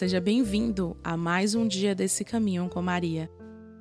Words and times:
Seja 0.00 0.18
bem-vindo 0.18 0.96
a 1.04 1.14
mais 1.14 1.54
um 1.54 1.68
dia 1.68 1.94
desse 1.94 2.24
caminho 2.24 2.70
com 2.70 2.80
Maria. 2.80 3.30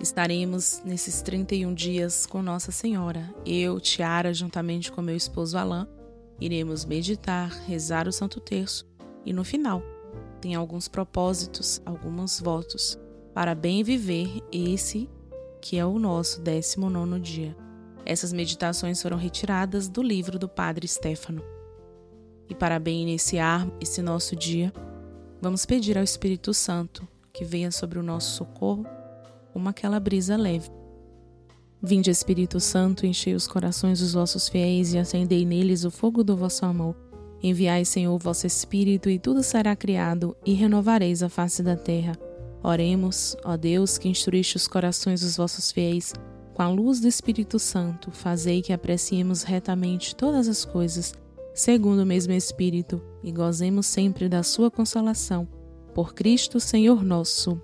Estaremos 0.02 0.82
nesses 0.84 1.22
31 1.22 1.74
dias 1.74 2.26
com 2.26 2.42
Nossa 2.42 2.74
Senhora. 2.74 3.34
Eu, 3.46 3.80
Tiara, 3.80 4.34
juntamente 4.34 4.92
com 4.92 5.02
meu 5.02 5.16
esposo 5.16 5.58
Alain, 5.58 5.88
iremos 6.38 6.84
meditar, 6.84 7.50
rezar 7.66 8.06
o 8.06 8.12
Santo 8.12 8.42
Terço 8.42 8.86
e 9.26 9.32
no 9.32 9.46
final 9.46 9.82
tem 10.42 10.56
alguns 10.56 10.90
propósitos, 10.90 11.82
alguns 11.86 12.42
votos 12.42 13.00
para 13.34 13.56
bem 13.56 13.82
viver 13.82 14.44
esse 14.52 15.10
que 15.62 15.78
é 15.78 15.86
o 15.86 15.98
nosso 15.98 16.42
19 16.42 17.18
dia. 17.22 17.56
Essas 18.06 18.34
meditações 18.34 19.02
foram 19.02 19.16
retiradas 19.16 19.88
do 19.88 20.04
livro 20.04 20.38
do 20.38 20.50
Padre 20.50 20.86
Stefano. 20.86 21.42
E 22.50 22.54
para 22.54 22.78
bem 22.78 23.04
iniciar 23.04 23.66
esse 23.80 24.02
nosso 24.02 24.36
dia, 24.36 24.74
vamos 25.42 25.66
pedir 25.66 25.98
ao 25.98 26.04
Espírito 26.04 26.54
Santo 26.54 27.08
que 27.34 27.46
venha 27.46 27.72
sobre 27.72 28.00
o 28.00 28.04
nosso 28.04 28.36
socorro 28.36 28.86
como 29.54 29.70
aquela 29.70 30.00
brisa 30.00 30.36
leve. 30.38 30.70
Vinde, 31.82 32.10
Espírito 32.10 32.60
Santo, 32.60 33.06
enchei 33.06 33.34
os 33.34 33.48
corações 33.48 34.00
dos 34.00 34.14
vossos 34.14 34.50
fiéis 34.50 34.94
e 34.94 34.98
acendei 34.98 35.46
neles 35.46 35.86
o 35.86 35.92
fogo 35.92 36.24
do 36.24 36.36
vosso 36.36 36.66
amor. 36.66 36.96
Enviai, 37.42 37.86
Senhor, 37.86 38.14
o 38.14 38.20
vosso 38.20 38.46
Espírito, 38.46 39.10
e 39.10 39.18
tudo 39.18 39.42
será 39.42 39.76
criado, 39.76 40.36
e 40.46 40.54
renovareis 40.54 41.24
a 41.24 41.30
face 41.30 41.64
da 41.64 41.78
terra. 41.78 42.18
Oremos, 42.62 43.38
ó 43.46 43.56
Deus, 43.56 43.98
que 43.98 44.10
instruíste 44.10 44.58
os 44.58 44.68
corações 44.68 45.22
dos 45.22 45.38
vossos 45.38 45.72
fiéis, 45.72 46.14
com 46.54 46.62
a 46.62 46.68
luz 46.68 47.00
do 47.00 47.08
Espírito 47.08 47.58
Santo, 47.58 48.12
fazei 48.12 48.62
que 48.62 48.74
apreciemos 48.74 49.44
retamente 49.44 50.14
todas 50.14 50.50
as 50.50 50.66
coisas, 50.66 51.14
segundo 51.60 52.04
o 52.04 52.06
mesmo 52.06 52.32
Espírito, 52.32 53.02
e 53.22 53.34
gozemos 53.34 53.86
sempre 53.86 54.30
da 54.30 54.42
sua 54.44 54.72
consolação. 54.72 55.46
Por 55.94 56.14
Cristo, 56.14 56.58
Senhor 56.58 57.04
nosso. 57.04 57.62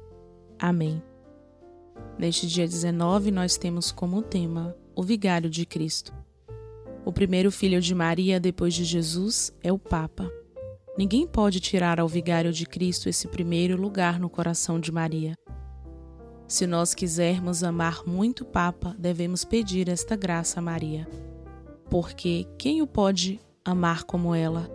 Amém. 0.60 1.02
Neste 2.20 2.46
dia 2.46 2.68
19, 2.68 3.32
nós 3.32 3.56
temos 3.56 3.94
como 3.94 4.22
tema 4.22 4.76
o 4.94 5.02
Vigário 5.02 5.50
de 5.50 5.66
Cristo. 5.66 6.14
O 7.06 7.14
primeiro 7.14 7.50
filho 7.50 7.80
de 7.80 7.96
Maria 7.96 8.38
depois 8.38 8.74
de 8.74 8.84
Jesus 8.84 9.54
é 9.64 9.72
o 9.72 9.80
Papa. 9.80 10.30
Ninguém 10.98 11.26
pode 11.26 11.62
tirar 11.62 11.98
ao 11.98 12.08
Vigário 12.10 12.52
de 12.52 12.66
Cristo 12.66 13.08
esse 13.08 13.30
primeiro 13.30 13.82
lugar 13.82 14.20
no 14.20 14.30
coração 14.30 14.78
de 14.78 14.92
Maria. 14.92 15.36
Se 16.50 16.68
nós 16.68 16.94
quisermos 16.94 17.64
amar 17.64 18.04
muito 18.06 18.42
o 18.42 18.46
Papa, 18.46 18.94
devemos 19.00 19.46
pedir 19.46 19.88
esta 19.88 20.18
graça 20.18 20.60
a 20.60 20.62
Maria. 20.62 21.08
Porque 21.90 22.46
quem 22.58 22.82
o 22.82 22.88
pode 22.88 23.40
amar 23.66 24.04
como 24.04 24.36
ela? 24.36 24.70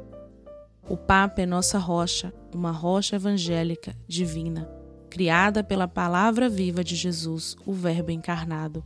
O 0.89 0.97
Papa 0.97 1.41
é 1.41 1.47
nossa 1.47 1.79
rocha, 1.79 2.35
uma 2.53 2.73
rocha 2.73 3.17
evangélica, 3.17 3.97
divina 4.07 4.81
criada 5.11 5.65
pela 5.65 5.89
palavra 5.89 6.49
viva 6.49 6.85
de 6.85 6.95
Jesus, 6.95 7.57
o 7.67 7.73
Verbo 7.73 8.13
encarnado. 8.13 8.85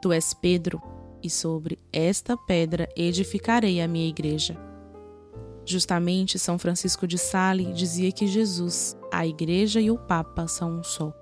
Tu 0.00 0.10
és 0.10 0.32
Pedro, 0.32 0.82
e 1.22 1.28
sobre 1.28 1.78
esta 1.92 2.36
pedra 2.36 2.88
edificarei 2.96 3.80
a 3.80 3.86
minha 3.86 4.08
igreja. 4.08 4.56
Justamente 5.64 6.38
São 6.38 6.58
Francisco 6.58 7.06
de 7.06 7.18
Sales 7.18 7.76
dizia 7.76 8.10
que 8.10 8.26
Jesus, 8.26 8.96
a 9.12 9.26
igreja 9.26 9.80
e 9.80 9.90
o 9.90 9.98
Papa 9.98 10.46
são 10.48 10.78
um 10.78 10.82
só. 10.82 11.12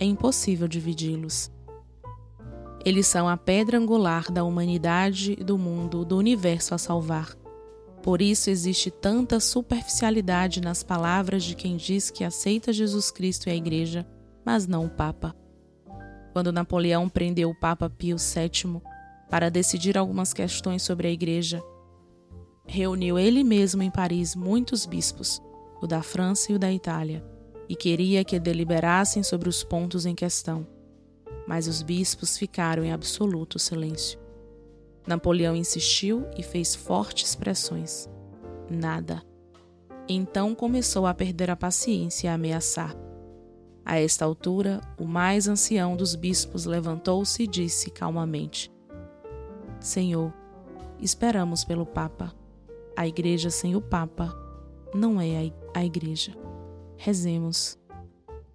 É 0.00 0.04
impossível 0.04 0.66
dividi-los. 0.66 1.50
Eles 2.84 3.06
são 3.06 3.26
a 3.26 3.36
pedra 3.36 3.78
angular 3.78 4.30
da 4.30 4.44
humanidade, 4.44 5.36
do 5.36 5.56
mundo, 5.56 6.04
do 6.04 6.18
universo 6.18 6.74
a 6.74 6.78
salvar. 6.78 7.34
Por 8.02 8.20
isso 8.20 8.50
existe 8.50 8.90
tanta 8.90 9.40
superficialidade 9.40 10.60
nas 10.60 10.82
palavras 10.82 11.42
de 11.42 11.54
quem 11.54 11.78
diz 11.78 12.10
que 12.10 12.22
aceita 12.22 12.74
Jesus 12.74 13.10
Cristo 13.10 13.48
e 13.48 13.52
a 13.52 13.56
Igreja, 13.56 14.06
mas 14.44 14.66
não 14.66 14.84
o 14.84 14.90
Papa. 14.90 15.34
Quando 16.34 16.52
Napoleão 16.52 17.08
prendeu 17.08 17.48
o 17.48 17.58
Papa 17.58 17.88
Pio 17.88 18.18
VII 18.18 18.82
para 19.30 19.50
decidir 19.50 19.96
algumas 19.96 20.34
questões 20.34 20.82
sobre 20.82 21.08
a 21.08 21.10
Igreja, 21.10 21.62
reuniu 22.66 23.18
ele 23.18 23.42
mesmo 23.42 23.82
em 23.82 23.90
Paris 23.90 24.36
muitos 24.36 24.84
bispos, 24.84 25.40
o 25.80 25.86
da 25.86 26.02
França 26.02 26.52
e 26.52 26.54
o 26.54 26.58
da 26.58 26.70
Itália, 26.70 27.24
e 27.66 27.74
queria 27.74 28.22
que 28.24 28.38
deliberassem 28.38 29.22
sobre 29.22 29.48
os 29.48 29.64
pontos 29.64 30.04
em 30.04 30.14
questão. 30.14 30.73
Mas 31.46 31.66
os 31.66 31.82
bispos 31.82 32.38
ficaram 32.38 32.84
em 32.84 32.92
absoluto 32.92 33.58
silêncio. 33.58 34.18
Napoleão 35.06 35.54
insistiu 35.54 36.26
e 36.36 36.42
fez 36.42 36.74
fortes 36.74 37.34
pressões. 37.34 38.08
Nada. 38.70 39.22
Então 40.08 40.54
começou 40.54 41.06
a 41.06 41.14
perder 41.14 41.50
a 41.50 41.56
paciência 41.56 42.26
e 42.26 42.30
a 42.30 42.34
ameaçar. 42.34 42.94
A 43.84 43.98
esta 44.00 44.24
altura, 44.24 44.80
o 44.98 45.04
mais 45.04 45.46
ancião 45.46 45.94
dos 45.94 46.14
bispos 46.14 46.64
levantou-se 46.64 47.42
e 47.42 47.46
disse 47.46 47.90
calmamente: 47.90 48.72
Senhor, 49.78 50.32
esperamos 50.98 51.64
pelo 51.64 51.84
Papa. 51.84 52.32
A 52.96 53.06
igreja 53.06 53.50
sem 53.50 53.76
o 53.76 53.80
Papa 53.82 54.34
não 54.94 55.20
é 55.20 55.52
a 55.74 55.84
igreja. 55.84 56.32
Rezemos 56.96 57.78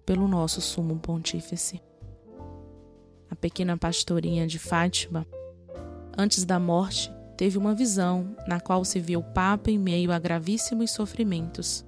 pelo 0.04 0.26
nosso 0.26 0.60
sumo 0.60 0.98
pontífice. 0.98 1.80
A 3.30 3.36
pequena 3.36 3.76
pastorinha 3.76 4.46
de 4.46 4.58
Fátima 4.58 5.26
antes 6.16 6.44
da 6.44 6.58
morte, 6.58 7.12
teve 7.36 7.56
uma 7.56 7.74
visão 7.74 8.34
na 8.46 8.60
qual 8.60 8.84
se 8.84 9.00
viu 9.00 9.20
o 9.20 9.24
Papa 9.24 9.70
em 9.70 9.78
meio 9.78 10.12
a 10.12 10.18
gravíssimos 10.18 10.90
sofrimentos. 10.90 11.84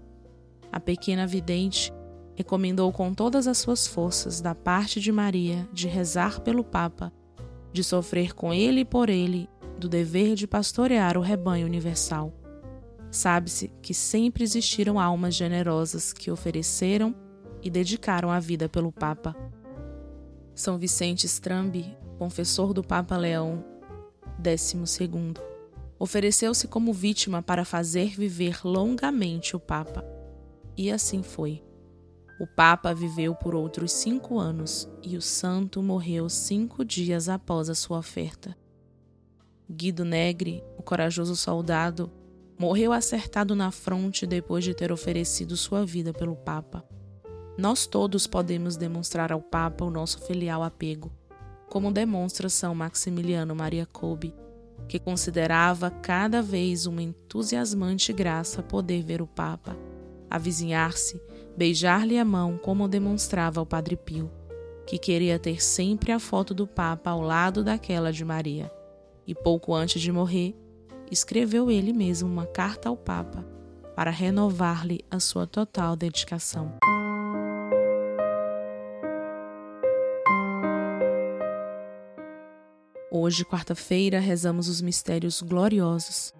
A 0.72 0.81
pequena 0.81 1.26
vidente 1.26 1.92
recomendou 2.34 2.91
com 2.92 3.12
todas 3.12 3.47
as 3.47 3.58
suas 3.58 3.86
forças, 3.86 4.41
da 4.41 4.54
parte 4.54 5.00
de 5.00 5.12
Maria, 5.12 5.69
de 5.72 5.86
rezar 5.86 6.41
pelo 6.41 6.64
Papa, 6.64 7.12
de 7.72 7.84
sofrer 7.84 8.34
com 8.34 8.54
ele 8.54 8.81
e 8.81 8.84
por 8.84 9.10
ele, 9.10 9.48
do 9.78 9.88
dever 9.88 10.34
de 10.34 10.47
pastorear 10.47 11.19
o 11.19 11.20
rebanho 11.20 11.66
universal. 11.66 12.32
Sabe-se 13.10 13.70
que 13.82 13.92
sempre 13.92 14.42
existiram 14.42 14.98
almas 14.98 15.34
generosas 15.34 16.14
que 16.14 16.31
ofereceram 16.31 17.14
e 17.62 17.69
dedicaram 17.69 18.31
a 18.31 18.41
vida 18.41 18.69
pelo 18.69 18.91
Papa. 18.91 19.36
São 20.54 20.78
Vicente 20.78 21.26
Strambi, 21.26 21.96
confessor 22.18 22.74
do 22.74 22.82
Papa 22.82 23.16
Leão 23.16 23.64
XII. 24.44 25.34
Ofereceu-se 25.98 26.68
como 26.68 26.92
vítima 26.92 27.42
para 27.42 27.64
fazer 27.64 28.14
viver 28.16 28.60
longamente 28.64 29.56
o 29.56 29.60
Papa. 29.60 30.04
E 30.76 30.90
assim 30.90 31.22
foi. 31.22 31.62
O 32.40 32.46
Papa 32.46 32.92
viveu 32.92 33.34
por 33.34 33.54
outros 33.54 33.92
cinco 33.92 34.38
anos 34.38 34.88
e 35.02 35.16
o 35.16 35.22
santo 35.22 35.82
morreu 35.82 36.28
cinco 36.28 36.84
dias 36.84 37.28
após 37.28 37.70
a 37.70 37.74
sua 37.74 37.98
oferta. 37.98 38.56
Guido 39.70 40.04
Negri, 40.04 40.62
o 40.76 40.82
corajoso 40.82 41.36
soldado, 41.36 42.12
morreu 42.58 42.92
acertado 42.92 43.54
na 43.54 43.70
fronte 43.70 44.26
depois 44.26 44.64
de 44.64 44.74
ter 44.74 44.92
oferecido 44.92 45.56
sua 45.56 45.86
vida 45.86 46.12
pelo 46.12 46.36
Papa. 46.36 46.84
Nós 47.56 47.86
todos 47.86 48.26
podemos 48.26 48.76
demonstrar 48.76 49.30
ao 49.30 49.40
Papa 49.40 49.84
o 49.84 49.90
nosso 49.90 50.20
filial 50.20 50.62
apego 50.62 51.12
como 51.72 51.90
demonstra 51.90 52.50
São 52.50 52.74
Maximiliano 52.74 53.56
Maria 53.56 53.86
Kolbe, 53.86 54.34
que 54.86 54.98
considerava 54.98 55.90
cada 55.90 56.42
vez 56.42 56.84
uma 56.84 57.00
entusiasmante 57.00 58.12
graça 58.12 58.62
poder 58.62 59.02
ver 59.02 59.22
o 59.22 59.26
Papa, 59.26 59.74
avizinhar-se, 60.28 61.18
beijar-lhe 61.56 62.18
a 62.18 62.26
mão 62.26 62.58
como 62.58 62.86
demonstrava 62.86 63.62
o 63.62 63.64
Padre 63.64 63.96
Pio, 63.96 64.30
que 64.86 64.98
queria 64.98 65.38
ter 65.38 65.64
sempre 65.64 66.12
a 66.12 66.19
foto 66.19 66.52
do 66.52 66.66
Papa 66.66 67.08
ao 67.08 67.22
lado 67.22 67.64
daquela 67.64 68.12
de 68.12 68.22
Maria. 68.22 68.70
E 69.26 69.34
pouco 69.34 69.74
antes 69.74 70.02
de 70.02 70.12
morrer, 70.12 70.54
escreveu 71.10 71.70
ele 71.70 71.94
mesmo 71.94 72.28
uma 72.28 72.44
carta 72.44 72.90
ao 72.90 72.98
Papa 72.98 73.46
para 73.96 74.10
renovar-lhe 74.10 75.00
a 75.10 75.19
sua 75.19 75.46
total 75.46 75.96
dedicação. 75.96 76.75
Hoje, 83.24 83.44
quarta-feira, 83.44 84.19
rezamos 84.19 84.66
os 84.66 84.80
mistérios 84.80 85.40
gloriosos. 85.42 86.32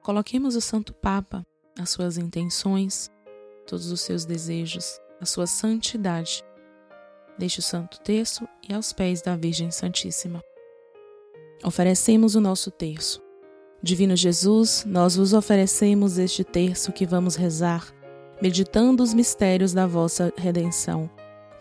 Coloquemos 0.00 0.54
o 0.54 0.60
Santo 0.60 0.94
Papa, 0.94 1.44
as 1.76 1.90
suas 1.90 2.16
intenções, 2.16 3.10
todos 3.66 3.90
os 3.90 4.00
seus 4.00 4.24
desejos, 4.24 5.00
a 5.20 5.26
sua 5.26 5.48
santidade. 5.48 6.44
Deixe 7.36 7.58
o 7.58 7.62
Santo 7.62 7.98
Terço 7.98 8.46
e 8.62 8.72
aos 8.72 8.92
pés 8.92 9.22
da 9.22 9.34
Virgem 9.34 9.72
Santíssima. 9.72 10.40
Oferecemos 11.64 12.36
o 12.36 12.40
nosso 12.40 12.70
terço. 12.70 13.20
Divino 13.82 14.14
Jesus, 14.14 14.84
nós 14.86 15.16
vos 15.16 15.32
oferecemos 15.32 16.16
este 16.16 16.44
terço 16.44 16.92
que 16.92 17.04
vamos 17.04 17.34
rezar, 17.34 17.92
meditando 18.40 19.02
os 19.02 19.12
mistérios 19.12 19.72
da 19.72 19.84
vossa 19.84 20.32
redenção 20.36 21.10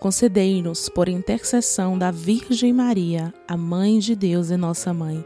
concedei-nos, 0.04 0.90
por 0.90 1.08
intercessão 1.08 1.98
da 1.98 2.12
Virgem 2.12 2.74
Maria, 2.74 3.34
a 3.48 3.56
Mãe 3.56 4.00
de 4.00 4.18
Deus 4.18 4.50
e 4.50 4.58
nossa 4.58 4.94
Mãe, 4.94 5.24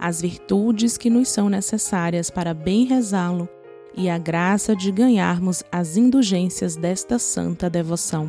as 0.00 0.20
virtudes 0.20 0.98
que 0.98 1.08
nos 1.08 1.28
são 1.28 1.48
necessárias 1.48 2.28
para 2.28 2.52
bem 2.52 2.86
rezá-lo 2.86 3.48
e 3.96 4.10
a 4.10 4.18
graça 4.18 4.74
de 4.74 4.90
ganharmos 4.90 5.62
as 5.70 5.96
indulgências 5.96 6.74
desta 6.74 7.20
santa 7.20 7.70
devoção. 7.70 8.28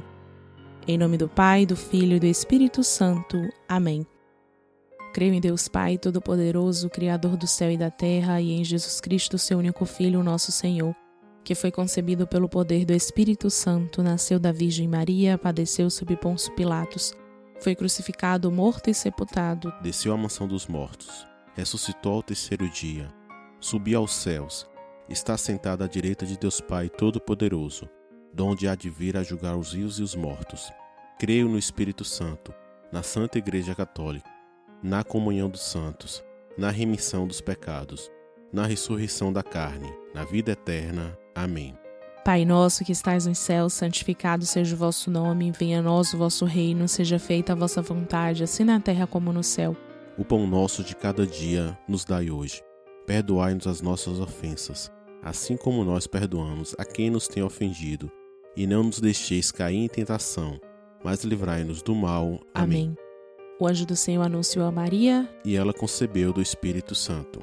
Em 0.88 1.00
nome 1.00 1.18
do 1.18 1.28
Pai, 1.28 1.66
do 1.66 1.76
Filho 1.76 2.18
e 2.18 2.20
do 2.20 2.28
Espírito 2.28 2.84
Santo. 2.84 3.36
Amém. 3.68 4.06
Creio 5.16 5.34
em 5.34 5.42
Deus 5.42 5.68
Pai 5.68 5.98
Todo-Poderoso, 5.98 6.92
Criador 6.92 7.36
do 7.36 7.48
céu 7.48 7.72
e 7.72 7.78
da 7.78 7.90
terra, 7.90 8.40
e 8.40 8.52
em 8.52 8.64
Jesus 8.64 9.02
Cristo, 9.02 9.40
seu 9.40 9.58
único 9.58 9.84
Filho, 9.84 10.22
nosso 10.22 10.52
Senhor, 10.52 10.96
que 11.48 11.56
foi 11.56 11.72
concebido 11.72 12.28
pelo 12.28 12.50
poder 12.50 12.84
do 12.84 12.92
Espírito 12.92 13.50
Santo, 13.50 14.04
nasceu 14.04 14.38
da 14.38 14.52
Virgem 14.52 14.86
Maria, 14.86 15.38
padeceu 15.38 15.90
sob 15.90 16.14
Pôncio 16.18 16.54
Pilatos, 16.56 17.14
foi 17.62 17.74
crucificado, 17.74 18.52
morto 18.52 18.90
e 18.90 18.94
sepultado, 18.94 19.74
desceu 19.82 20.14
à 20.14 20.18
mansão 20.18 20.46
dos 20.46 20.68
mortos, 20.68 21.26
ressuscitou 21.56 22.16
ao 22.16 22.22
terceiro 22.22 22.70
dia, 22.70 23.08
subiu 23.62 24.00
aos 24.00 24.14
céus 24.14 24.68
está 25.08 25.38
sentado 25.38 25.86
à 25.86 25.88
direita 25.88 26.26
de 26.26 26.38
Deus 26.38 26.60
Pai 26.60 26.90
Todo-Poderoso, 26.90 27.88
donde 28.34 28.68
há 28.68 28.76
de 28.76 28.90
vir 28.90 29.16
a 29.16 29.24
julgar 29.24 29.56
os 29.56 29.72
vivos 29.72 30.00
e 30.00 30.04
os 30.04 30.16
mortos. 30.16 30.70
Creio 31.18 31.48
no 31.48 31.58
Espírito 31.58 32.04
Santo, 32.04 32.54
na 32.92 33.02
Santa 33.02 33.38
Igreja 33.38 33.74
Católica, 33.74 34.30
na 34.84 35.02
comunhão 35.06 35.50
dos 35.50 35.62
santos, 35.62 36.22
na 36.58 36.70
remissão 36.72 37.26
dos 37.26 37.40
pecados, 37.40 38.12
na 38.52 38.66
ressurreição 38.66 39.32
da 39.32 39.42
carne, 39.42 39.90
na 40.14 40.26
vida 40.26 40.52
eterna. 40.52 41.18
Amém. 41.38 41.78
Pai 42.26 42.44
nosso 42.44 42.84
que 42.84 42.92
estais 42.92 43.26
nos 43.26 43.38
céus, 43.38 43.74
santificado 43.74 44.46
seja 44.46 44.76
o 44.76 44.78
vosso 44.78 45.10
nome, 45.10 45.52
venha 45.52 45.80
a 45.80 45.82
nós 45.82 46.14
o 46.14 46.18
vosso 46.18 46.44
reino, 46.44 46.88
seja 46.88 47.20
feita 47.20 47.54
a 47.54 47.56
vossa 47.56 47.82
vontade, 47.82 48.44
assim 48.44 48.64
na 48.64 48.82
terra 48.82 49.08
como 49.08 49.32
no 49.32 49.44
céu. 49.44 49.78
O 50.18 50.26
pão 50.26 50.48
nosso 50.48 50.84
de 50.84 50.96
cada 50.96 51.26
dia 51.26 51.78
nos 51.88 52.04
dai 52.04 52.30
hoje. 52.32 52.62
Perdoai-nos 53.06 53.68
as 53.68 53.82
nossas 53.82 54.20
ofensas, 54.20 54.92
assim 55.24 55.56
como 55.56 55.86
nós 55.86 56.08
perdoamos 56.08 56.76
a 56.78 56.84
quem 56.84 57.10
nos 57.10 57.28
tem 57.28 57.44
ofendido, 57.44 58.12
e 58.56 58.68
não 58.68 58.84
nos 58.84 59.00
deixeis 59.00 59.52
cair 59.52 59.78
em 59.78 59.88
tentação, 59.88 60.60
mas 61.04 61.24
livrai-nos 61.24 61.82
do 61.82 61.96
mal. 61.96 62.42
Amém. 62.54 62.88
Amém. 62.88 62.96
O 63.60 63.68
anjo 63.68 63.86
do 63.86 63.96
Senhor 63.96 64.24
anunciou 64.24 64.66
a 64.66 64.72
Maria, 64.72 65.30
e 65.46 65.56
ela 65.56 65.72
concebeu 65.72 66.34
do 66.34 66.42
Espírito 66.42 66.94
Santo. 66.94 67.40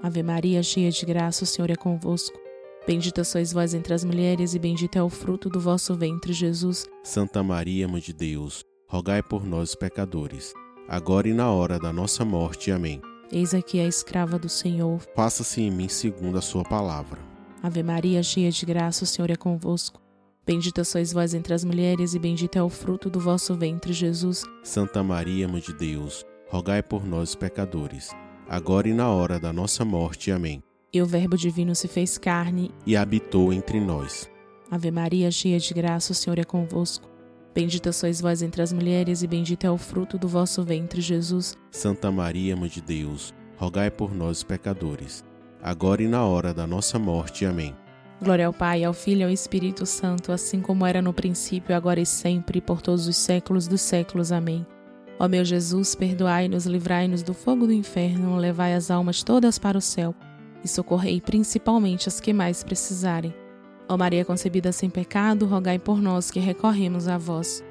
Ave 0.00 0.22
Maria, 0.22 0.62
cheia 0.62 0.90
de 0.90 1.04
graça, 1.04 1.44
o 1.44 1.46
Senhor 1.46 1.70
é 1.70 1.76
convosco. 1.76 2.41
Bendita 2.84 3.22
sois 3.22 3.52
vós 3.52 3.74
entre 3.74 3.94
as 3.94 4.02
mulheres, 4.02 4.54
e 4.54 4.58
bendito 4.58 4.96
é 4.96 5.02
o 5.02 5.08
fruto 5.08 5.48
do 5.48 5.60
vosso 5.60 5.94
ventre, 5.94 6.32
Jesus. 6.32 6.84
Santa 7.04 7.40
Maria, 7.40 7.86
Mãe 7.86 8.00
de 8.00 8.12
Deus, 8.12 8.64
rogai 8.88 9.22
por 9.22 9.46
nós, 9.46 9.76
pecadores, 9.76 10.52
agora 10.88 11.28
e 11.28 11.32
na 11.32 11.48
hora 11.50 11.78
da 11.78 11.92
nossa 11.92 12.24
morte. 12.24 12.72
Amém. 12.72 13.00
Eis 13.30 13.54
aqui 13.54 13.78
a 13.78 13.86
escrava 13.86 14.36
do 14.36 14.48
Senhor. 14.48 15.00
Faça-se 15.14 15.62
em 15.62 15.70
mim 15.70 15.88
segundo 15.88 16.36
a 16.36 16.42
sua 16.42 16.64
palavra. 16.64 17.20
Ave 17.62 17.84
Maria, 17.84 18.20
cheia 18.20 18.50
de 18.50 18.66
graça, 18.66 19.04
o 19.04 19.06
Senhor 19.06 19.30
é 19.30 19.36
convosco. 19.36 20.02
Bendita 20.44 20.82
sois 20.82 21.12
vós 21.12 21.34
entre 21.34 21.54
as 21.54 21.62
mulheres, 21.62 22.14
e 22.14 22.18
bendito 22.18 22.56
é 22.56 22.62
o 22.62 22.68
fruto 22.68 23.08
do 23.08 23.20
vosso 23.20 23.54
ventre, 23.54 23.92
Jesus. 23.92 24.42
Santa 24.64 25.04
Maria, 25.04 25.46
Mãe 25.46 25.60
de 25.60 25.72
Deus, 25.72 26.26
rogai 26.48 26.82
por 26.82 27.06
nós, 27.06 27.36
pecadores, 27.36 28.10
agora 28.48 28.88
e 28.88 28.92
na 28.92 29.08
hora 29.08 29.38
da 29.38 29.52
nossa 29.52 29.84
morte. 29.84 30.32
Amém. 30.32 30.60
E 30.94 31.00
o 31.00 31.06
Verbo 31.06 31.38
Divino 31.38 31.74
se 31.74 31.88
fez 31.88 32.18
carne 32.18 32.70
e 32.84 32.98
habitou 32.98 33.50
entre 33.50 33.80
nós. 33.80 34.30
Ave 34.70 34.90
Maria, 34.90 35.30
cheia 35.30 35.58
de 35.58 35.72
graça, 35.72 36.12
o 36.12 36.14
Senhor 36.14 36.38
é 36.38 36.44
convosco. 36.44 37.08
Bendita 37.54 37.92
sois 37.92 38.20
vós 38.20 38.42
entre 38.42 38.60
as 38.60 38.74
mulheres, 38.74 39.22
e 39.22 39.26
bendito 39.26 39.64
é 39.64 39.70
o 39.70 39.78
fruto 39.78 40.18
do 40.18 40.28
vosso 40.28 40.62
ventre, 40.62 41.00
Jesus. 41.00 41.56
Santa 41.70 42.12
Maria, 42.12 42.54
Mãe 42.54 42.68
de 42.68 42.82
Deus, 42.82 43.32
rogai 43.56 43.90
por 43.90 44.14
nós, 44.14 44.42
pecadores, 44.42 45.24
agora 45.62 46.02
e 46.02 46.08
na 46.08 46.26
hora 46.26 46.52
da 46.52 46.66
nossa 46.66 46.98
morte. 46.98 47.46
Amém. 47.46 47.74
Glória 48.22 48.46
ao 48.46 48.52
Pai, 48.52 48.84
ao 48.84 48.92
Filho 48.92 49.22
e 49.22 49.24
ao 49.24 49.30
Espírito 49.30 49.86
Santo, 49.86 50.30
assim 50.30 50.60
como 50.60 50.84
era 50.84 51.00
no 51.00 51.14
princípio, 51.14 51.74
agora 51.74 52.00
e 52.00 52.06
sempre, 52.06 52.60
por 52.60 52.82
todos 52.82 53.06
os 53.06 53.16
séculos 53.16 53.66
dos 53.66 53.80
séculos. 53.80 54.30
Amém. 54.30 54.66
Ó 55.18 55.26
meu 55.26 55.42
Jesus, 55.42 55.94
perdoai-nos, 55.94 56.66
livrai-nos 56.66 57.22
do 57.22 57.32
fogo 57.32 57.66
do 57.66 57.72
inferno, 57.72 58.36
levai 58.36 58.74
as 58.74 58.90
almas 58.90 59.22
todas 59.22 59.58
para 59.58 59.78
o 59.78 59.80
céu 59.80 60.14
e 60.64 60.68
socorrei 60.68 61.20
principalmente 61.20 62.08
as 62.08 62.20
que 62.20 62.32
mais 62.32 62.62
precisarem. 62.62 63.34
Ó 63.88 63.96
Maria 63.96 64.24
concebida 64.24 64.72
sem 64.72 64.88
pecado, 64.88 65.46
rogai 65.46 65.78
por 65.78 66.00
nós 66.00 66.30
que 66.30 66.40
recorremos 66.40 67.08
a 67.08 67.18
vós. 67.18 67.62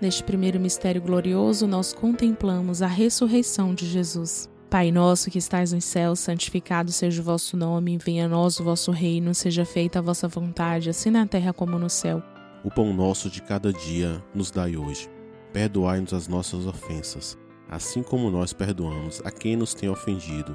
Neste 0.00 0.22
primeiro 0.22 0.60
mistério 0.60 1.00
glorioso, 1.00 1.66
nós 1.66 1.92
contemplamos 1.92 2.82
a 2.82 2.86
ressurreição 2.86 3.74
de 3.74 3.86
Jesus. 3.86 4.50
Pai 4.68 4.90
nosso 4.90 5.30
que 5.30 5.38
estais 5.38 5.72
nos 5.72 5.84
céus, 5.84 6.20
santificado 6.20 6.92
seja 6.92 7.22
o 7.22 7.24
vosso 7.24 7.56
nome, 7.56 7.96
venha 7.96 8.26
a 8.26 8.28
nós 8.28 8.60
o 8.60 8.64
vosso 8.64 8.90
reino, 8.90 9.34
seja 9.34 9.64
feita 9.64 10.00
a 10.00 10.02
vossa 10.02 10.28
vontade, 10.28 10.90
assim 10.90 11.10
na 11.10 11.26
terra 11.26 11.52
como 11.52 11.78
no 11.78 11.88
céu. 11.88 12.22
O 12.62 12.70
pão 12.70 12.92
nosso 12.92 13.30
de 13.30 13.40
cada 13.40 13.72
dia 13.72 14.22
nos 14.34 14.50
dai 14.50 14.76
hoje. 14.76 15.08
Perdoai-nos 15.52 16.12
as 16.12 16.28
nossas 16.28 16.66
ofensas, 16.66 17.38
assim 17.68 18.02
como 18.02 18.30
nós 18.30 18.52
perdoamos 18.52 19.22
a 19.24 19.30
quem 19.30 19.56
nos 19.56 19.72
tem 19.72 19.88
ofendido, 19.88 20.54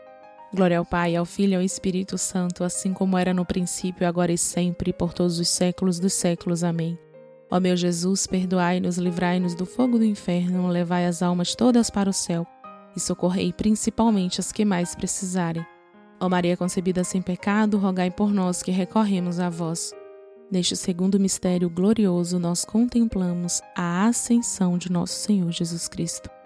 Glória 0.53 0.79
ao 0.79 0.85
Pai, 0.85 1.15
ao 1.15 1.23
Filho 1.23 1.53
e 1.53 1.55
ao 1.55 1.61
Espírito 1.61 2.17
Santo, 2.17 2.65
assim 2.65 2.91
como 2.91 3.17
era 3.17 3.33
no 3.33 3.45
princípio, 3.45 4.05
agora 4.05 4.33
e 4.33 4.37
sempre, 4.37 4.91
por 4.91 5.13
todos 5.13 5.39
os 5.39 5.47
séculos 5.47 5.97
dos 5.97 6.11
séculos. 6.11 6.61
Amém. 6.61 6.99
Ó 7.49 7.57
meu 7.57 7.77
Jesus, 7.77 8.27
perdoai-nos, 8.27 8.97
livrai-nos 8.97 9.55
do 9.55 9.65
fogo 9.65 9.97
do 9.97 10.03
inferno, 10.03 10.67
levai 10.67 11.05
as 11.05 11.21
almas 11.21 11.55
todas 11.55 11.89
para 11.89 12.09
o 12.09 12.13
céu 12.13 12.45
e 12.95 12.99
socorrei 12.99 13.53
principalmente 13.53 14.41
as 14.41 14.51
que 14.51 14.65
mais 14.65 14.93
precisarem. 14.93 15.65
Ó 16.19 16.27
Maria 16.27 16.57
concebida 16.57 17.03
sem 17.03 17.21
pecado, 17.21 17.77
rogai 17.77 18.11
por 18.11 18.33
nós 18.33 18.61
que 18.61 18.71
recorremos 18.71 19.39
a 19.39 19.49
vós. 19.49 19.93
Neste 20.51 20.75
segundo 20.75 21.17
mistério 21.17 21.69
glorioso, 21.69 22.37
nós 22.37 22.65
contemplamos 22.65 23.61
a 23.73 24.05
ascensão 24.05 24.77
de 24.77 24.91
nosso 24.91 25.13
Senhor 25.13 25.49
Jesus 25.49 25.87
Cristo. 25.87 26.29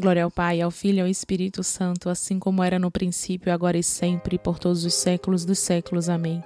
Glória 0.00 0.24
ao 0.24 0.30
Pai, 0.30 0.62
ao 0.62 0.70
Filho 0.70 0.98
e 0.98 1.00
ao 1.02 1.06
Espírito 1.06 1.62
Santo, 1.62 2.08
assim 2.08 2.38
como 2.38 2.62
era 2.62 2.78
no 2.78 2.90
princípio, 2.90 3.52
agora 3.52 3.76
e 3.76 3.82
sempre, 3.82 4.38
por 4.38 4.58
todos 4.58 4.84
os 4.84 4.94
séculos 4.94 5.44
dos 5.44 5.58
séculos. 5.58 6.08
Amém. 6.08 6.42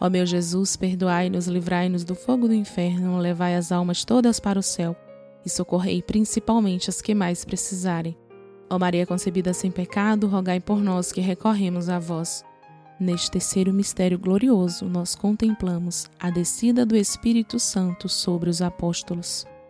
Ó 0.00 0.08
meu 0.08 0.24
Jesus, 0.24 0.74
perdoai-nos, 0.74 1.46
livrai-nos 1.46 2.02
do 2.02 2.14
fogo 2.14 2.48
do 2.48 2.54
inferno, 2.54 3.18
levai 3.18 3.54
as 3.56 3.70
almas 3.70 4.04
todas 4.04 4.40
para 4.40 4.58
o 4.58 4.62
céu 4.62 4.96
e 5.44 5.50
socorrei 5.50 6.02
principalmente 6.02 6.88
as 6.88 7.02
que 7.02 7.14
mais 7.14 7.44
precisarem. 7.44 8.16
Ó 8.70 8.78
Maria 8.78 9.06
concebida 9.06 9.52
sem 9.52 9.70
pecado, 9.70 10.26
rogai 10.26 10.58
por 10.58 10.80
nós 10.82 11.12
que 11.12 11.20
recorremos 11.20 11.88
a 11.90 11.98
vós. 11.98 12.42
Neste 12.98 13.30
terceiro 13.30 13.72
mistério 13.72 14.18
glorioso, 14.18 14.86
nós 14.86 15.14
contemplamos 15.14 16.08
a 16.18 16.30
descida 16.30 16.86
do 16.86 16.96
Espírito 16.96 17.58
Santo 17.58 18.08
sobre 18.08 18.48
os 18.48 18.62
apóstolos. 18.62 19.46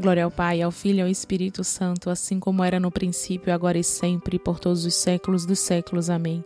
Glória 0.00 0.24
ao 0.24 0.30
Pai, 0.30 0.62
ao 0.62 0.70
Filho 0.70 1.00
e 1.00 1.02
ao 1.02 1.08
Espírito 1.08 1.62
Santo, 1.62 2.08
assim 2.08 2.40
como 2.40 2.64
era 2.64 2.80
no 2.80 2.90
princípio, 2.90 3.52
agora 3.52 3.78
e 3.78 3.84
sempre, 3.84 4.38
por 4.38 4.58
todos 4.58 4.86
os 4.86 4.94
séculos 4.94 5.44
dos 5.44 5.58
séculos. 5.58 6.08
Amém. 6.08 6.42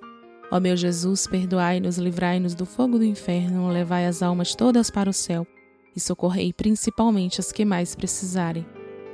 Ó 0.51 0.59
meu 0.59 0.77
Jesus, 0.77 1.29
perdoai-nos, 1.29 1.97
livrai-nos 1.97 2.57
do 2.57 2.67
fogo 2.67 2.99
do 2.99 3.05
inferno, 3.05 3.69
levai 3.69 4.07
as 4.07 4.25
almas 4.25 4.57
todas 4.57 4.91
para 4.91 5.09
o 5.09 5.13
céu 5.13 5.47
e 5.95 6.01
socorrei 6.01 6.53
principalmente 6.53 7.39
as 7.39 7.53
que 7.53 7.65
mais 7.65 7.95
precisarem. 7.95 8.67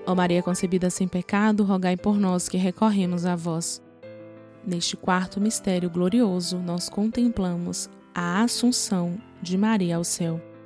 Ó 0.07 0.15
Maria 0.15 0.43
concebida 0.43 0.89
sem 0.89 1.07
pecado, 1.07 1.63
rogai 1.63 1.99
por 1.99 2.19
nós 2.19 2.49
que 2.49 2.57
recorremos 2.57 3.27
a 3.27 3.37
vós. 3.37 3.83
Neste 4.67 4.97
quarto 4.97 5.39
mistério 5.39 5.91
glorioso, 5.91 6.57
nós 6.59 6.89
contemplamos 6.89 7.91
a 8.15 8.43
Assunção 8.43 9.19
de 9.43 9.59
Maria 9.59 9.97
ao 9.97 10.05
céu. 10.05 10.41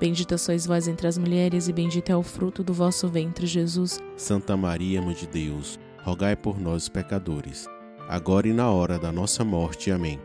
Bendita 0.00 0.38
sois 0.38 0.64
vós 0.64 0.86
entre 0.86 1.08
as 1.08 1.18
mulheres, 1.18 1.66
e 1.66 1.72
bendito 1.72 2.10
é 2.10 2.16
o 2.16 2.22
fruto 2.22 2.62
do 2.62 2.72
vosso 2.72 3.08
ventre, 3.08 3.46
Jesus. 3.48 3.98
Santa 4.16 4.56
Maria, 4.56 5.02
Mãe 5.02 5.14
de 5.14 5.26
Deus, 5.26 5.78
rogai 6.04 6.36
por 6.36 6.60
nós, 6.60 6.88
pecadores, 6.88 7.66
agora 8.08 8.46
e 8.46 8.52
na 8.52 8.70
hora 8.70 8.96
da 8.96 9.10
nossa 9.10 9.44
morte. 9.44 9.90
Amém. 9.90 10.20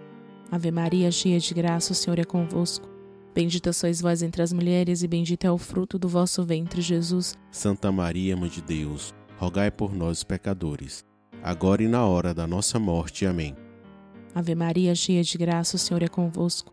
Ave 0.52 0.70
Maria, 0.70 1.12
cheia 1.12 1.40
de 1.40 1.52
graça, 1.56 1.92
o 1.92 1.96
Senhor 1.96 2.20
é 2.20 2.24
convosco. 2.24 2.88
Bendita 3.34 3.74
sois 3.74 4.00
vós 4.00 4.22
entre 4.22 4.44
as 4.44 4.54
mulheres, 4.54 5.02
e 5.02 5.08
bendito 5.08 5.46
é 5.46 5.52
o 5.52 5.58
fruto 5.58 5.98
do 5.98 6.08
vosso 6.08 6.44
ventre, 6.44 6.80
Jesus. 6.80 7.34
Santa 7.50 7.92
Maria, 7.92 8.38
Mãe 8.38 8.50
de 8.50 8.62
Deus, 8.62 9.12
rogai 9.38 9.72
por 9.72 9.92
nós, 9.96 10.24
pecadores, 10.24 11.04
agora 11.42 11.82
e 11.82 11.88
na 11.88 12.06
hora 12.06 12.32
da 12.32 12.46
nossa 12.46 12.78
morte. 12.78 13.26
Amém. 13.26 13.56
Ave 14.36 14.54
Maria, 14.54 14.94
cheia 14.94 15.24
de 15.24 15.36
graça, 15.36 15.76
o 15.78 15.80
Senhor 15.80 16.04
é 16.04 16.08
convosco. 16.08 16.73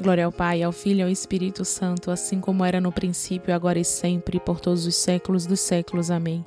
Glória 0.00 0.26
ao 0.26 0.32
Pai, 0.32 0.62
ao 0.62 0.72
Filho 0.72 1.00
e 1.00 1.02
ao 1.02 1.08
Espírito 1.08 1.64
Santo, 1.64 2.10
assim 2.10 2.38
como 2.38 2.64
era 2.64 2.80
no 2.80 2.92
princípio, 2.92 3.54
agora 3.54 3.78
e 3.78 3.84
sempre, 3.84 4.38
por 4.38 4.60
todos 4.60 4.84
os 4.86 4.94
séculos 4.94 5.46
dos 5.46 5.60
séculos. 5.60 6.10
Amém. 6.10 6.44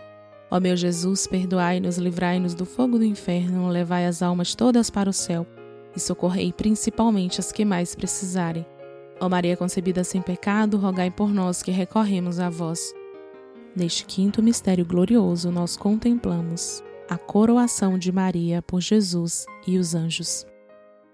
Ó 0.52 0.60
meu 0.60 0.78
Jesus, 0.78 1.26
perdoai-nos, 1.26 1.98
livrai-nos 1.98 2.54
do 2.54 2.66
fogo 2.66 2.98
do 3.00 3.04
inferno, 3.04 3.68
levai 3.68 4.06
as 4.06 4.22
almas 4.22 4.54
todas 4.54 4.90
para 4.90 5.10
o 5.10 5.14
céu 5.14 5.48
e 5.96 6.00
socorrei 6.00 6.54
principalmente 6.54 7.40
as 7.40 7.52
que 7.52 7.66
mais 7.66 7.96
precisarem. 7.96 8.66
Ó 9.20 9.28
Maria 9.28 9.58
concebida 9.58 10.04
sem 10.04 10.22
pecado, 10.22 10.78
rogai 10.78 11.12
por 11.12 11.32
nós 11.32 11.64
que 11.64 11.72
recorremos 11.72 12.40
a 12.40 12.50
vós. 12.50 12.94
Neste 13.76 14.06
quinto 14.06 14.42
mistério 14.42 14.86
glorioso, 14.86 15.52
nós 15.52 15.76
contemplamos 15.76 16.84
a 17.10 17.18
coroação 17.18 17.98
de 17.98 18.12
Maria 18.12 18.62
por 18.62 18.82
Jesus 18.82 19.46
e 19.68 19.78
os 19.78 19.96
anjos. 19.96 20.46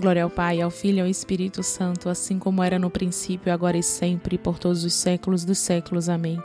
Glória 0.00 0.24
ao 0.24 0.30
Pai, 0.30 0.60
ao 0.60 0.70
Filho 0.70 0.98
e 0.98 1.00
ao 1.02 1.06
Espírito 1.06 1.62
Santo, 1.62 2.08
assim 2.08 2.38
como 2.38 2.62
era 2.62 2.78
no 2.78 2.90
princípio, 2.90 3.52
agora 3.52 3.76
e 3.76 3.82
sempre, 3.82 4.38
por 4.38 4.58
todos 4.58 4.84
os 4.84 4.94
séculos 4.94 5.44
dos 5.44 5.58
séculos. 5.58 6.08
Amém. 6.08 6.42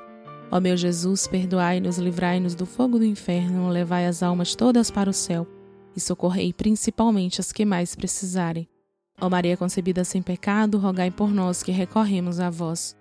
Ó 0.51 0.59
meu 0.59 0.75
Jesus, 0.77 1.27
perdoai-nos, 1.27 1.97
livrai-nos 1.97 2.55
do 2.55 2.65
fogo 2.65 2.99
do 2.99 3.05
inferno, 3.05 3.69
levai 3.69 4.05
as 4.05 4.21
almas 4.21 4.55
todas 4.55 4.91
para 4.91 5.09
o 5.09 5.13
céu 5.13 5.47
e 5.95 5.99
socorrei 5.99 6.53
principalmente 6.53 7.41
as 7.41 7.51
que 7.51 7.65
mais 7.65 7.95
precisarem. 7.95 8.67
Ó 9.19 9.29
Maria 9.29 9.57
concebida 9.57 10.03
sem 10.03 10.21
pecado, 10.21 10.77
rogai 10.77 11.09
por 11.09 11.31
nós 11.31 11.63
que 11.63 11.71
recorremos 11.71 12.39
a 12.39 12.49
vós. 12.49 12.95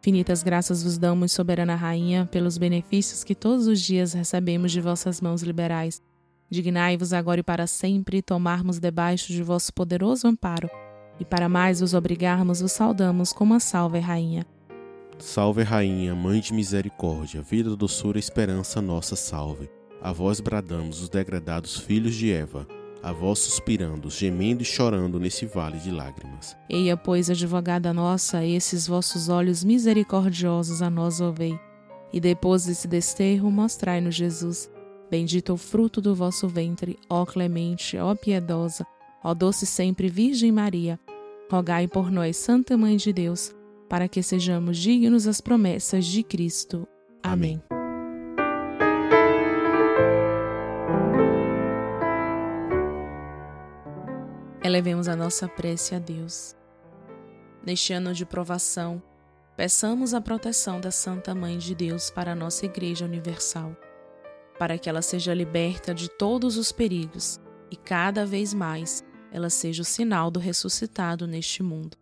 Infinitas 0.00 0.42
graças 0.42 0.82
vos 0.82 0.98
damos, 0.98 1.32
soberana 1.32 1.74
Rainha, 1.74 2.28
pelos 2.30 2.58
benefícios 2.58 3.22
que 3.22 3.34
todos 3.34 3.66
os 3.66 3.80
dias 3.80 4.12
recebemos 4.12 4.72
de 4.72 4.80
vossas 4.80 5.20
mãos 5.20 5.42
liberais. 5.42 6.02
Dignai-vos 6.50 7.12
agora 7.12 7.40
e 7.40 7.42
para 7.42 7.66
sempre 7.66 8.22
tomarmos 8.22 8.78
debaixo 8.78 9.32
de 9.32 9.42
vosso 9.42 9.72
poderoso 9.72 10.26
amparo, 10.26 10.70
e 11.18 11.24
para 11.24 11.48
mais 11.48 11.80
vos 11.80 11.94
obrigarmos, 11.94 12.60
vos 12.60 12.72
saudamos 12.72 13.32
como 13.32 13.54
a 13.54 13.60
salve, 13.60 13.98
Rainha. 13.98 14.46
Salve, 15.18 15.62
Rainha, 15.62 16.14
Mãe 16.14 16.40
de 16.40 16.52
Misericórdia, 16.52 17.40
vida, 17.40 17.74
doçura 17.76 18.18
e 18.18 18.20
esperança, 18.20 18.82
nossa 18.82 19.16
salve. 19.16 19.70
A 20.02 20.12
vós 20.12 20.40
bradamos 20.40 21.00
os 21.00 21.08
degradados 21.08 21.78
filhos 21.78 22.14
de 22.14 22.32
Eva 22.32 22.66
a 23.04 23.12
vós 23.12 23.38
suspirando, 23.40 24.08
gemendo 24.08 24.62
e 24.62 24.64
chorando 24.64 25.20
nesse 25.20 25.44
vale 25.44 25.76
de 25.76 25.90
lágrimas. 25.90 26.56
Eia, 26.70 26.96
pois, 26.96 27.28
advogada 27.28 27.92
nossa, 27.92 28.42
esses 28.46 28.86
vossos 28.86 29.28
olhos 29.28 29.62
misericordiosos 29.62 30.80
a 30.80 30.88
nós 30.88 31.20
ouvei. 31.20 31.60
E 32.10 32.18
depois 32.18 32.64
desse 32.64 32.88
desterro, 32.88 33.50
mostrai-nos 33.50 34.14
Jesus. 34.14 34.70
Bendito 35.10 35.52
o 35.52 35.56
fruto 35.56 36.00
do 36.00 36.14
vosso 36.14 36.48
ventre, 36.48 36.98
ó 37.08 37.24
clemente, 37.24 37.96
ó 37.96 38.14
piedosa, 38.14 38.86
ó 39.22 39.34
doce 39.34 39.66
sempre 39.66 40.08
Virgem 40.08 40.50
Maria. 40.50 40.98
Rogai 41.50 41.86
por 41.86 42.10
nós, 42.10 42.36
Santa 42.36 42.76
Mãe 42.76 42.96
de 42.96 43.12
Deus, 43.12 43.54
para 43.88 44.08
que 44.08 44.22
sejamos 44.22 44.78
dignos 44.78 45.24
das 45.24 45.40
promessas 45.40 46.04
de 46.06 46.22
Cristo. 46.22 46.88
Amém. 47.22 47.62
Amém. 47.70 47.84
Elevemos 54.64 55.08
a 55.08 55.14
nossa 55.14 55.46
prece 55.46 55.94
a 55.94 55.98
Deus. 55.98 56.56
Neste 57.66 57.92
ano 57.92 58.14
de 58.14 58.24
provação, 58.24 59.02
peçamos 59.54 60.14
a 60.14 60.22
proteção 60.22 60.80
da 60.80 60.90
Santa 60.90 61.34
Mãe 61.34 61.58
de 61.58 61.74
Deus 61.74 62.08
para 62.08 62.32
a 62.32 62.34
nossa 62.34 62.64
Igreja 62.64 63.04
Universal, 63.04 63.76
para 64.58 64.78
que 64.78 64.88
ela 64.88 65.02
seja 65.02 65.34
liberta 65.34 65.94
de 65.94 66.08
todos 66.08 66.56
os 66.56 66.72
perigos 66.72 67.40
e 67.70 67.76
cada 67.76 68.24
vez 68.24 68.54
mais 68.54 69.02
ela 69.32 69.50
seja 69.50 69.82
o 69.82 69.84
sinal 69.84 70.30
do 70.30 70.38
ressuscitado 70.38 71.26
neste 71.26 71.62
mundo. 71.62 71.96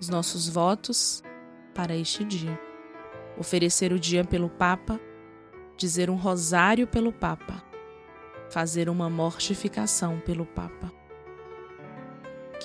Os 0.00 0.08
nossos 0.08 0.48
votos 0.48 1.22
para 1.74 1.96
este 1.96 2.24
dia: 2.24 2.58
oferecer 3.38 3.92
o 3.92 3.98
dia 3.98 4.24
pelo 4.24 4.48
Papa, 4.48 5.00
dizer 5.76 6.10
um 6.10 6.16
rosário 6.16 6.86
pelo 6.86 7.12
Papa, 7.12 7.62
fazer 8.50 8.88
uma 8.88 9.08
mortificação 9.08 10.20
pelo 10.20 10.44
Papa 10.44 10.92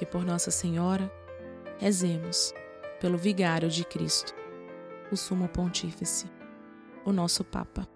que 0.02 0.06
por 0.08 0.26
Nossa 0.26 0.50
Senhora 0.50 1.12
rezemos 1.78 2.52
pelo 3.00 3.20
Vigário 3.20 3.70
de 3.70 3.86
Cristo, 3.86 4.34
o 5.12 5.16
Sumo 5.16 5.48
Pontífice, 5.48 6.26
o 7.06 7.12
nosso 7.12 7.44
Papa. 7.44 7.88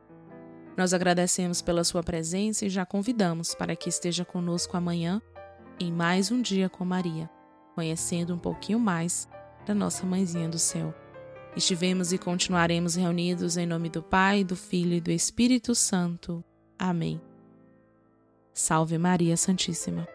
Nós 0.78 0.94
agradecemos 0.94 1.62
pela 1.62 1.84
sua 1.84 2.04
presença 2.04 2.66
e 2.66 2.70
já 2.70 2.86
convidamos 2.86 3.56
para 3.56 3.76
que 3.76 3.88
esteja 3.88 4.26
conosco 4.26 4.76
amanhã 4.76 5.22
em 5.80 5.92
mais 5.92 6.32
um 6.32 6.42
dia 6.42 6.70
com 6.70 6.84
Maria, 6.84 7.30
conhecendo 7.74 8.34
um 8.34 8.38
pouquinho 8.38 8.80
mais 8.80 9.28
da 9.66 9.74
nossa 9.74 10.06
Mãezinha 10.06 10.50
do 10.50 10.60
Céu. 10.60 10.94
Estivemos 11.56 12.12
e 12.12 12.18
continuaremos 12.18 12.96
reunidos 12.96 13.56
em 13.56 13.66
nome 13.66 13.90
do 13.90 14.04
Pai, 14.04 14.44
do 14.44 14.56
Filho 14.56 14.94
e 14.94 15.02
do 15.02 15.12
Espírito 15.12 15.74
Santo. 15.74 16.44
Amém. 16.78 17.22
Salve 18.54 18.98
Maria 18.98 19.38
Santíssima. 19.38 20.06